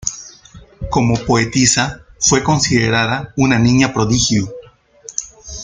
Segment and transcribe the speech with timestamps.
[0.89, 4.51] Como poetisa, fue considerada una niña prodigio.